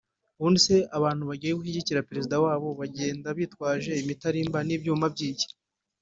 [0.37, 5.47] ubundi se abantu bagiye gushyigikira Perezida wabo bagenda bitwaje imitarimba n’ibyuma by’iki